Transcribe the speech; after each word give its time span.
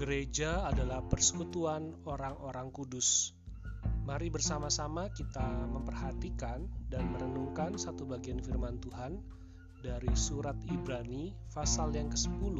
Gereja 0.00 0.64
adalah 0.64 1.04
persekutuan 1.04 1.92
orang-orang 2.08 2.72
kudus. 2.72 3.36
Mari 4.08 4.32
bersama-sama 4.32 5.12
kita 5.12 5.44
memperhatikan 5.68 6.64
dan 6.88 7.04
merenungkan 7.12 7.76
satu 7.76 8.08
bagian 8.08 8.40
firman 8.40 8.80
Tuhan 8.80 9.20
dari 9.84 10.08
surat 10.16 10.56
Ibrani 10.72 11.36
pasal 11.52 11.92
yang 11.92 12.08
ke-10 12.08 12.56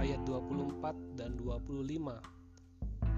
ayat 0.00 0.24
24 0.24 0.96
dan 1.12 1.36
25. 1.36 2.08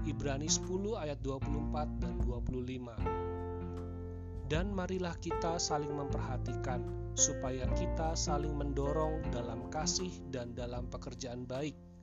Ibrani 0.03 0.51
10 0.51 0.67
ayat 0.99 1.23
24 1.23 2.03
dan 2.03 2.19
25. 2.27 4.51
Dan 4.51 4.75
marilah 4.75 5.15
kita 5.23 5.63
saling 5.63 5.95
memperhatikan 5.95 6.83
supaya 7.15 7.71
kita 7.71 8.19
saling 8.19 8.51
mendorong 8.51 9.23
dalam 9.31 9.71
kasih 9.71 10.11
dan 10.27 10.51
dalam 10.51 10.91
pekerjaan 10.91 11.47
baik 11.47 11.94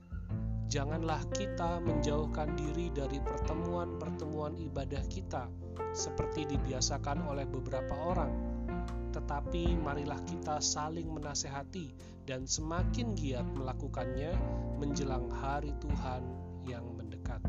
janganlah 0.73 1.21
kita 1.29 1.77
menjauhkan 1.85 2.57
diri 2.57 2.89
dari 2.89 3.21
pertemuan-pertemuan 3.21 4.57
ibadah 4.57 5.05
kita 5.05 5.45
seperti 5.93 6.49
dibiasakan 6.49 7.29
oleh 7.29 7.45
beberapa 7.45 7.93
orang, 7.93 8.33
tetapi 9.13 9.77
marilah 9.77 10.17
kita 10.25 10.57
saling 10.57 11.13
menasehati 11.13 11.93
dan 12.25 12.49
semakin 12.49 13.13
giat 13.13 13.45
melakukannya 13.53 14.33
menjelang 14.81 15.29
hari 15.29 15.77
Tuhan 15.77 16.25
yang 16.65 16.89
mendekat. 16.97 17.45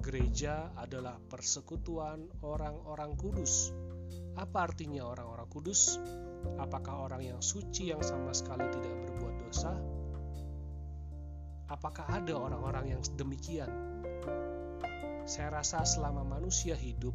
Gereja 0.00 0.72
adalah 0.80 1.20
persekutuan 1.28 2.24
orang-orang 2.40 3.20
kudus. 3.20 3.68
Apa 4.40 4.72
artinya 4.72 5.12
orang-orang 5.12 5.48
kudus? 5.52 6.00
Apakah 6.56 7.04
orang 7.04 7.36
yang 7.36 7.40
suci 7.44 7.92
yang 7.92 8.00
sama 8.00 8.32
sekali 8.32 8.64
tidak? 8.72 9.01
Apakah 11.82 12.22
ada 12.22 12.38
orang-orang 12.38 12.94
yang 12.94 13.02
demikian? 13.18 13.66
Saya 15.26 15.50
rasa 15.50 15.82
selama 15.82 16.22
manusia 16.22 16.78
hidup, 16.78 17.10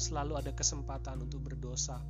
selalu 0.00 0.40
ada 0.40 0.56
kesempatan 0.56 1.28
untuk 1.28 1.44
berdosa. 1.44 2.00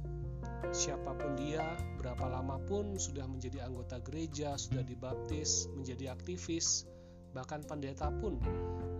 Siapa 0.70 1.18
pun 1.18 1.34
dia, 1.34 1.58
berapa 1.98 2.22
lama 2.30 2.62
pun 2.70 2.94
sudah 2.94 3.26
menjadi 3.26 3.66
anggota 3.66 3.98
gereja, 3.98 4.54
sudah 4.54 4.86
dibaptis, 4.86 5.66
menjadi 5.74 6.14
aktivis, 6.14 6.86
bahkan 7.34 7.66
pendeta 7.66 8.14
pun 8.14 8.38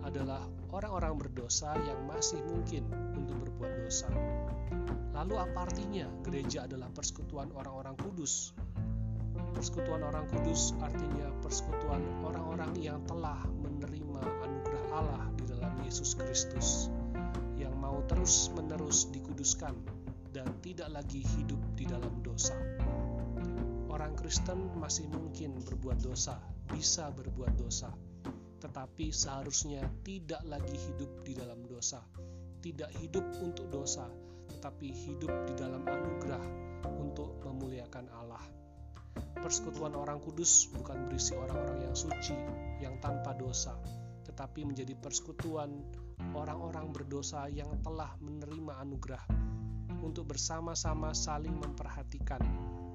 adalah 0.03 0.43
orang-orang 0.75 1.23
berdosa 1.23 1.79
yang 1.79 2.03
masih 2.03 2.43
mungkin 2.51 2.83
untuk 3.15 3.47
berbuat 3.47 3.79
dosa. 3.79 4.11
Lalu 5.15 5.39
apa 5.39 5.71
artinya 5.71 6.03
gereja 6.19 6.67
adalah 6.67 6.91
persekutuan 6.91 7.47
orang-orang 7.55 7.95
kudus? 7.95 8.51
Persekutuan 9.53 10.05
orang 10.05 10.25
kudus 10.31 10.77
artinya 10.79 11.29
persekutuan 11.43 12.01
orang-orang 12.23 12.71
yang 12.77 13.01
telah 13.09 13.41
menerima 13.59 14.21
anugerah 14.45 14.85
Allah 14.93 15.25
di 15.35 15.43
dalam 15.49 15.73
Yesus 15.83 16.13
Kristus 16.13 16.87
yang 17.59 17.75
mau 17.75 17.99
terus-menerus 18.07 19.11
dikuduskan 19.11 19.75
dan 20.31 20.47
tidak 20.61 20.93
lagi 20.93 21.25
hidup 21.35 21.59
di 21.73 21.89
dalam 21.89 22.13
dosa. 22.21 22.55
Orang 23.89 24.15
Kristen 24.15 24.69
masih 24.77 25.09
mungkin 25.11 25.57
berbuat 25.65 25.99
dosa, 26.05 26.39
bisa 26.69 27.09
berbuat 27.11 27.57
dosa, 27.57 27.91
tetapi 28.61 29.09
seharusnya 29.09 29.83
tidak 30.05 30.39
lagi 30.45 30.77
hidup 30.77 31.11
di 31.25 31.33
dalam 31.35 31.59
dosa, 31.65 31.99
tidak 32.61 32.93
hidup 33.01 33.25
untuk 33.41 33.67
dosa, 33.73 34.07
tetapi 34.53 34.93
hidup 34.93 35.31
di 35.49 35.53
dalam 35.57 35.83
anugerah 35.83 36.43
untuk 37.01 37.39
memuliakan 37.43 38.07
Allah. 38.13 38.43
Persekutuan 39.39 39.95
orang 39.95 40.19
kudus 40.19 40.67
bukan 40.75 41.07
berisi 41.07 41.31
orang-orang 41.33 41.87
yang 41.87 41.95
suci, 41.95 42.35
yang 42.83 42.99
tanpa 42.99 43.33
dosa, 43.33 43.73
tetapi 44.27 44.67
menjadi 44.67 44.93
persekutuan 44.99 45.79
orang-orang 46.35 46.91
berdosa 46.91 47.47
yang 47.47 47.71
telah 47.81 48.13
menerima 48.19 48.83
anugerah 48.83 49.23
untuk 50.03 50.31
bersama-sama 50.31 51.11
saling 51.15 51.55
memperhatikan, 51.55 52.39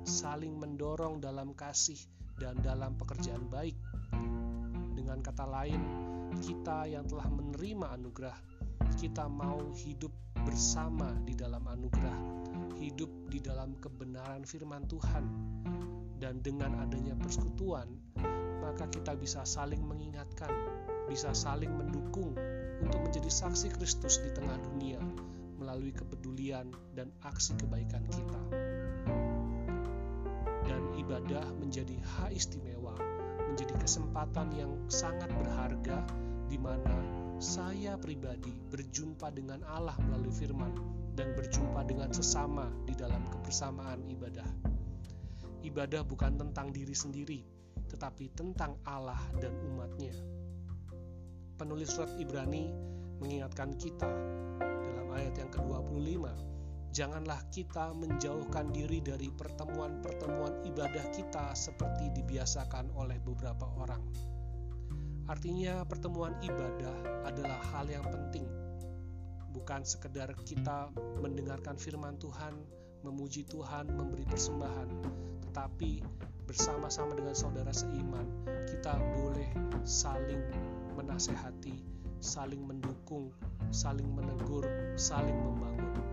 saling 0.05 0.57
mendorong 0.57 1.21
dalam 1.21 1.53
kasih 1.57 1.99
dan 2.41 2.57
dalam 2.61 2.97
pekerjaan 2.97 3.45
baik. 3.49 3.77
Dengan 4.95 5.21
kata 5.21 5.45
lain, 5.45 5.81
kita 6.41 6.89
yang 6.89 7.05
telah 7.05 7.29
menerima 7.29 7.93
anugerah, 7.99 8.37
kita 8.97 9.29
mau 9.29 9.61
hidup 9.75 10.13
bersama 10.45 11.13
di 11.25 11.37
dalam 11.37 11.65
anugerah, 11.65 12.17
hidup 12.85 13.09
di 13.33 13.41
dalam 13.41 13.81
kebenaran 13.81 14.45
firman 14.45 14.85
Tuhan, 14.85 15.25
dan 16.21 16.45
dengan 16.45 16.77
adanya 16.85 17.17
persekutuan, 17.17 17.89
maka 18.61 18.85
kita 18.93 19.17
bisa 19.17 19.41
saling 19.49 19.81
mengingatkan, 19.81 20.53
bisa 21.09 21.33
saling 21.33 21.73
mendukung 21.73 22.37
untuk 22.85 23.01
menjadi 23.01 23.31
saksi 23.33 23.73
Kristus 23.77 24.21
di 24.21 24.31
tengah 24.37 24.61
dunia 24.61 25.01
melalui 25.57 25.97
kepedulian 25.97 26.69
dan 26.93 27.09
aksi 27.25 27.57
kebaikan 27.57 28.05
kita. 28.13 28.41
Dan 30.65 30.83
ibadah 31.01 31.45
menjadi 31.61 31.97
hak 32.01 32.33
istimewa, 32.37 32.97
menjadi 33.49 33.77
kesempatan 33.81 34.49
yang 34.57 34.73
sangat 34.89 35.29
berharga 35.33 36.05
di 36.49 36.57
mana 36.61 37.24
saya 37.43 37.99
pribadi 37.99 38.53
berjumpa 38.71 39.31
dengan 39.35 39.63
Allah 39.67 39.97
melalui 40.07 40.33
firman 40.33 40.75
dan 41.15 41.35
berjumpa 41.35 41.87
dengan 41.87 42.11
sesama 42.11 42.71
di 42.87 42.95
dalam 42.99 43.23
kebersamaan 43.31 44.03
ibadah 44.11 44.75
ibadah 45.65 46.05
bukan 46.05 46.37
tentang 46.37 46.71
diri 46.77 46.93
sendiri, 46.93 47.41
tetapi 47.89 48.29
tentang 48.37 48.77
Allah 48.85 49.19
dan 49.41 49.57
umatnya. 49.65 50.13
Penulis 51.57 51.97
surat 51.97 52.13
Ibrani 52.21 52.69
mengingatkan 53.25 53.73
kita 53.81 54.13
dalam 54.61 55.09
ayat 55.17 55.41
yang 55.41 55.49
ke-25, 55.49 56.29
janganlah 56.93 57.41
kita 57.49 57.97
menjauhkan 57.97 58.69
diri 58.77 59.01
dari 59.01 59.33
pertemuan-pertemuan 59.33 60.69
ibadah 60.69 61.07
kita 61.17 61.57
seperti 61.57 62.13
dibiasakan 62.13 62.93
oleh 63.01 63.17
beberapa 63.25 63.65
orang. 63.81 64.05
Artinya 65.25 65.89
pertemuan 65.89 66.37
ibadah 66.45 67.25
adalah 67.25 67.57
hal 67.73 67.89
yang 67.89 68.05
penting, 68.05 68.45
bukan 69.57 69.81
sekedar 69.81 70.29
kita 70.45 70.93
mendengarkan 71.25 71.81
firman 71.81 72.21
Tuhan, 72.21 72.53
memuji 73.01 73.49
Tuhan, 73.49 73.89
memberi 73.89 74.29
persembahan, 74.29 74.89
tetapi 75.49 76.05
bersama-sama 76.45 77.17
dengan 77.17 77.33
saudara 77.33 77.73
seiman, 77.73 78.29
kita 78.69 79.01
boleh 79.17 79.49
saling 79.89 80.45
menasehati, 80.93 81.81
saling 82.21 82.61
mendukung, 82.61 83.33
saling 83.73 84.09
menegur, 84.13 84.69
saling 85.01 85.41
membangun. 85.41 86.05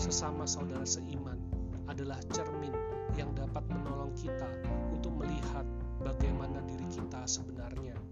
Sesama 0.00 0.48
saudara 0.48 0.88
seiman 0.88 1.36
adalah 1.84 2.16
cermin 2.32 2.72
yang 3.12 3.28
dapat 3.36 3.66
menolong 3.68 4.16
kita 4.16 4.48
untuk 4.88 5.12
melihat 5.20 5.68
bagaimana 6.00 6.64
diri 6.64 6.88
kita 6.88 7.28
sebenarnya. 7.28 8.07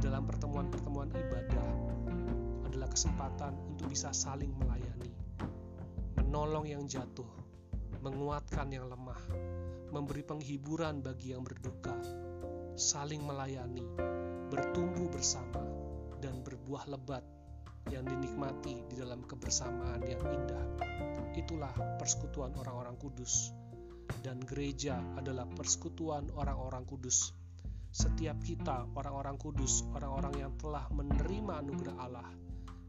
Dalam 0.00 0.24
pertemuan-pertemuan 0.24 1.12
ibadah 1.12 1.68
adalah 2.66 2.88
kesempatan 2.88 3.52
untuk 3.68 3.92
bisa 3.92 4.10
saling 4.10 4.50
melayani 4.56 4.90
menolong 6.30 6.62
yang 6.62 6.86
jatuh, 6.86 7.26
menguatkan 8.06 8.70
yang 8.70 8.86
lemah, 8.86 9.18
memberi 9.90 10.22
penghiburan 10.22 11.02
bagi 11.02 11.34
yang 11.34 11.42
berduka, 11.42 11.90
saling 12.78 13.18
melayani, 13.26 13.82
bertumbuh 14.46 15.10
bersama, 15.10 15.58
dan 16.22 16.38
berbuah 16.46 16.86
lebat 16.86 17.26
yang 17.90 18.06
dinikmati 18.06 18.86
di 18.86 18.94
dalam 18.94 19.26
kebersamaan 19.26 20.06
yang 20.06 20.22
indah. 20.22 20.66
Itulah 21.34 21.74
persekutuan 21.98 22.54
orang-orang 22.54 22.94
kudus, 23.02 23.50
dan 24.22 24.38
gereja 24.46 25.02
adalah 25.18 25.50
persekutuan 25.50 26.30
orang-orang 26.38 26.86
kudus. 26.86 27.34
Setiap 27.90 28.38
kita, 28.46 28.86
orang-orang 28.94 29.34
kudus, 29.34 29.82
orang-orang 29.94 30.34
yang 30.38 30.52
telah 30.54 30.86
menerima 30.94 31.58
anugerah 31.58 31.96
Allah, 31.98 32.28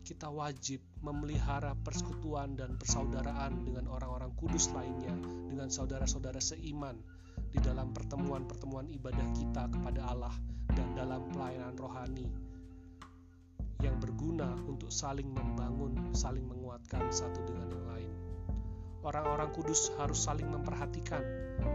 kita 0.06 0.30
wajib 0.30 0.81
memelihara 1.01 1.74
persekutuan 1.81 2.53
dan 2.53 2.77
persaudaraan 2.77 3.65
dengan 3.65 3.89
orang-orang 3.89 4.33
kudus 4.38 4.69
lainnya, 4.74 5.13
dengan 5.50 5.74
saudara-saudara 5.74 6.38
seiman 6.38 6.98
di 7.50 7.59
dalam 7.59 7.92
pertemuan-pertemuan 7.92 8.88
ibadah 8.94 9.27
kita 9.33 9.68
kepada 9.74 10.01
Allah 10.06 10.33
dan 10.71 10.94
dalam 10.94 11.27
pelayanan 11.33 11.75
rohani 11.75 12.27
yang 13.81 13.98
berguna 13.98 14.53
untuk 14.69 14.94
saling 14.94 15.27
membangun, 15.33 16.13
saling 16.13 16.45
menguatkan 16.45 17.09
satu 17.09 17.42
dengan 17.50 17.68
yang 17.74 17.86
lain. 17.89 18.30
Orang-orang 19.01 19.50
kudus 19.50 19.89
harus 19.98 20.21
saling 20.21 20.45
memperhatikan, 20.45 21.25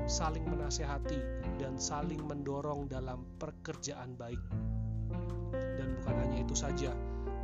saling 0.07 0.47
menasehati, 0.47 1.19
dan 1.59 1.75
saling 1.75 2.23
mendorong 2.23 2.87
dalam 2.87 3.27
pekerjaan 3.43 4.15
baik. 4.15 4.39
Dan 5.51 5.99
bukan 5.99 6.17
hanya 6.23 6.39
itu 6.47 6.55
saja, 6.55 6.95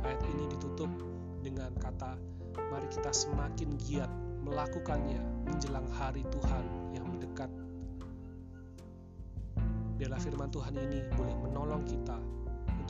Ayat 0.03 0.19
ini 0.35 0.51
ditutup 0.51 0.91
dengan 1.39 1.71
kata, 1.79 2.19
"Mari 2.59 2.91
kita 2.91 3.15
semakin 3.15 3.79
giat 3.87 4.11
melakukannya 4.43 5.47
menjelang 5.47 5.87
hari 5.95 6.27
Tuhan 6.27 6.65
yang 6.91 7.07
mendekat." 7.07 7.47
Biarlah 9.95 10.19
firman 10.19 10.51
Tuhan 10.51 10.75
ini 10.75 11.07
boleh 11.15 11.35
menolong 11.39 11.87
kita 11.87 12.19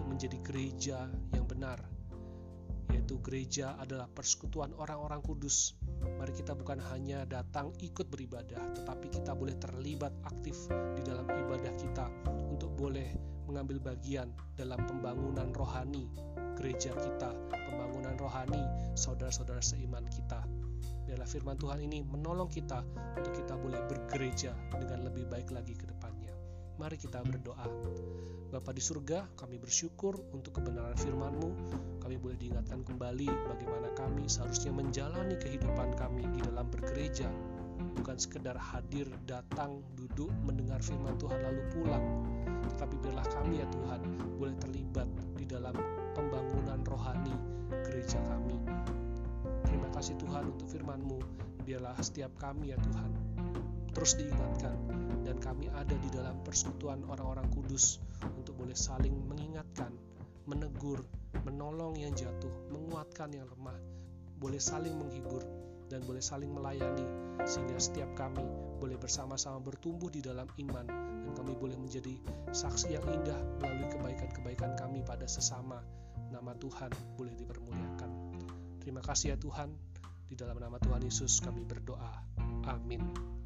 menjadi 0.10 0.38
gereja 0.42 1.06
yang 1.38 1.46
benar, 1.46 1.78
yaitu 3.04 3.20
gereja 3.20 3.76
adalah 3.84 4.08
persekutuan 4.08 4.72
orang-orang 4.80 5.20
kudus. 5.20 5.76
Mari 6.24 6.40
kita 6.40 6.56
bukan 6.56 6.80
hanya 6.96 7.28
datang 7.28 7.76
ikut 7.84 8.08
beribadah, 8.08 8.64
tetapi 8.80 9.12
kita 9.12 9.36
boleh 9.36 9.60
terlibat 9.60 10.16
aktif 10.24 10.72
di 10.96 11.04
dalam 11.04 11.28
ibadah 11.28 11.76
kita 11.76 12.08
untuk 12.48 12.72
boleh 12.80 13.12
mengambil 13.44 13.84
bagian 13.92 14.32
dalam 14.56 14.80
pembangunan 14.88 15.52
rohani 15.52 16.08
gereja 16.56 16.96
kita, 16.96 17.36
pembangunan 17.52 18.16
rohani 18.16 18.64
saudara-saudara 18.96 19.60
seiman 19.60 20.08
kita. 20.08 20.40
Biarlah 21.04 21.28
firman 21.28 21.60
Tuhan 21.60 21.84
ini 21.84 22.08
menolong 22.08 22.48
kita 22.48 22.88
untuk 23.20 23.36
kita 23.36 23.60
boleh 23.60 23.84
bergereja 23.92 24.56
dengan 24.80 25.12
lebih 25.12 25.28
baik 25.28 25.52
lagi 25.52 25.76
ke 25.76 25.84
depannya. 25.84 25.93
Mari 26.74 26.98
kita 26.98 27.22
berdoa. 27.22 27.70
Bapa 28.50 28.74
di 28.74 28.82
surga, 28.82 29.30
kami 29.38 29.62
bersyukur 29.62 30.18
untuk 30.34 30.58
kebenaran 30.58 30.98
firman-Mu. 30.98 31.50
Kami 32.02 32.16
boleh 32.18 32.38
diingatkan 32.38 32.82
kembali 32.82 33.30
bagaimana 33.30 33.94
kami 33.94 34.26
seharusnya 34.26 34.74
menjalani 34.74 35.38
kehidupan 35.38 35.94
kami 35.98 36.26
di 36.34 36.42
dalam 36.42 36.66
bergereja, 36.74 37.30
bukan 37.98 38.18
sekedar 38.18 38.58
hadir, 38.58 39.06
datang, 39.30 39.86
duduk, 39.94 40.34
mendengar 40.46 40.82
firman 40.82 41.18
Tuhan 41.22 41.46
lalu 41.46 41.62
pulang, 41.78 42.06
tetapi 42.74 42.96
biarlah 43.06 43.28
kami 43.30 43.62
ya 43.62 43.68
Tuhan 43.70 44.02
boleh 44.42 44.58
terlibat 44.58 45.10
di 45.38 45.46
dalam 45.46 45.78
pembangunan 46.18 46.82
rohani 46.90 47.34
gereja 47.90 48.18
kami. 48.26 48.58
Terima 49.66 49.90
kasih 49.94 50.18
Tuhan 50.18 50.50
untuk 50.50 50.70
firman-Mu. 50.70 51.22
Biarlah 51.64 51.96
setiap 52.02 52.34
kami 52.38 52.74
ya 52.74 52.78
Tuhan 52.82 53.33
terus 53.94 54.18
diingatkan 54.18 54.76
dan 55.24 55.40
kami 55.40 55.72
ada 55.72 55.96
di 55.96 56.10
dalam 56.12 56.42
persekutuan 56.44 57.06
orang-orang 57.08 57.48
kudus 57.54 58.04
untuk 58.36 58.60
boleh 58.60 58.76
saling 58.76 59.14
mengingatkan, 59.30 59.94
menegur, 60.46 61.02
menolong 61.48 61.96
yang 61.96 62.12
jatuh, 62.14 62.52
menguatkan 62.70 63.32
yang 63.32 63.48
lemah, 63.48 63.78
boleh 64.38 64.60
saling 64.60 64.94
menghibur 65.00 65.42
dan 65.88 66.04
boleh 66.04 66.22
saling 66.22 66.52
melayani 66.52 67.06
sehingga 67.46 67.78
setiap 67.78 68.10
kami 68.18 68.44
boleh 68.82 68.98
bersama-sama 69.00 69.62
bertumbuh 69.62 70.10
di 70.12 70.20
dalam 70.20 70.50
iman 70.60 70.86
dan 71.24 71.32
kami 71.38 71.54
boleh 71.56 71.78
menjadi 71.80 72.18
saksi 72.52 72.98
yang 72.98 73.06
indah 73.08 73.40
melalui 73.62 73.88
kebaikan-kebaikan 73.94 74.76
kami 74.76 75.06
pada 75.06 75.30
sesama. 75.30 75.80
Nama 76.34 76.52
Tuhan 76.58 76.92
boleh 77.16 77.34
dipermuliakan. 77.38 78.12
Terima 78.84 79.00
kasih 79.00 79.34
ya 79.34 79.38
Tuhan. 79.40 79.72
Di 80.28 80.36
dalam 80.36 80.58
nama 80.58 80.82
Tuhan 80.82 81.06
Yesus 81.06 81.40
kami 81.46 81.62
berdoa. 81.62 82.26
Amin. 82.68 83.43